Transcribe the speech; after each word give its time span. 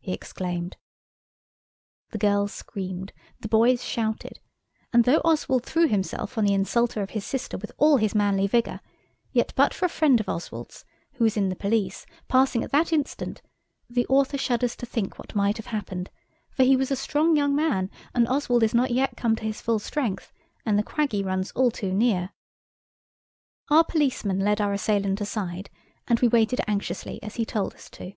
he 0.00 0.14
exclaimed. 0.14 0.78
The 2.08 2.16
girls 2.16 2.54
screamed, 2.54 3.12
the 3.40 3.48
boys 3.50 3.84
shouted, 3.84 4.40
and 4.94 5.04
though 5.04 5.20
Oswald 5.26 5.66
threw 5.66 5.88
himself 5.88 6.38
on 6.38 6.46
the 6.46 6.54
insulter 6.54 7.02
of 7.02 7.10
his 7.10 7.26
sister 7.26 7.58
with 7.58 7.70
all 7.76 7.98
his 7.98 8.14
manly 8.14 8.46
vigour, 8.46 8.80
yet 9.30 9.52
but 9.56 9.74
for 9.74 9.84
a 9.84 9.90
friend 9.90 10.20
of 10.20 10.26
Oswald's, 10.30 10.86
who 11.16 11.26
is 11.26 11.36
in 11.36 11.50
the 11.50 11.54
police, 11.54 12.06
passing 12.28 12.64
at 12.64 12.72
that 12.72 12.94
instant, 12.94 13.42
the 13.90 14.06
author 14.06 14.38
shudders 14.38 14.74
to 14.76 14.86
think 14.86 15.18
what 15.18 15.34
might 15.34 15.58
have 15.58 15.66
happened, 15.66 16.08
for 16.48 16.62
he 16.62 16.78
was 16.78 16.90
a 16.90 16.96
strong 16.96 17.36
young 17.36 17.54
man, 17.54 17.90
and 18.14 18.26
Oswald 18.26 18.62
is 18.62 18.72
not 18.72 18.90
yet 18.90 19.18
come 19.18 19.36
to 19.36 19.44
his 19.44 19.60
full 19.60 19.78
strength, 19.78 20.32
and 20.64 20.78
the 20.78 20.82
Quaggy 20.82 21.22
runs 21.22 21.50
all 21.50 21.70
too 21.70 21.92
near. 21.92 22.30
Our 23.68 23.84
policeman 23.84 24.38
led 24.38 24.62
our 24.62 24.72
assailant 24.72 25.20
aside, 25.20 25.68
and 26.08 26.20
we 26.20 26.28
waited 26.28 26.62
anxiously, 26.66 27.22
as 27.22 27.34
he 27.34 27.44
told 27.44 27.74
us 27.74 27.90
to. 27.90 28.14